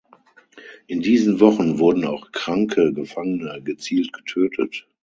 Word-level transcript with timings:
In 0.87 1.01
diesen 1.01 1.39
Wochen 1.39 1.77
wurden 1.77 2.05
auch 2.05 2.31
kranke 2.31 2.91
Gefangene 2.91 3.61
gezielt 3.61 4.11
getötet. 4.13 4.87